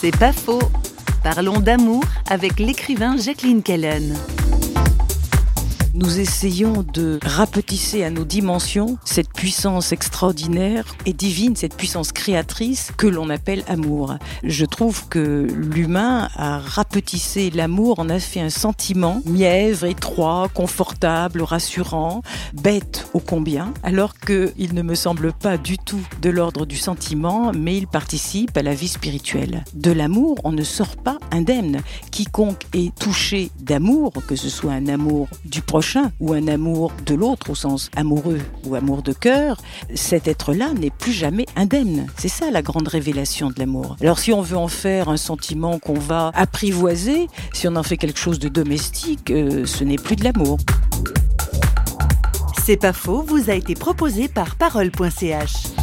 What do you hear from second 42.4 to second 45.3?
la grande révélation de l'amour. Alors si on veut en faire un